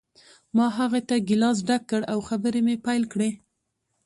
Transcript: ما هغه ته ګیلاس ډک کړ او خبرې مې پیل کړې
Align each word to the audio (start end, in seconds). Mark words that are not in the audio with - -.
ما 0.55 0.67
هغه 0.77 0.99
ته 1.09 1.15
ګیلاس 1.27 1.57
ډک 1.67 1.83
کړ 1.89 2.01
او 2.13 2.19
خبرې 2.29 2.61
مې 2.67 2.75
پیل 2.85 3.03
کړې 3.13 3.29